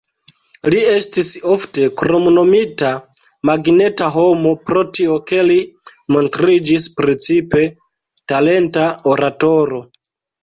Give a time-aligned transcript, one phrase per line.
[0.73, 2.87] Li estis ofte kromnomita
[3.49, 5.59] "magneta homo" pro tio, ke li
[6.15, 7.67] montriĝis precipe
[8.33, 9.83] talenta oratoro.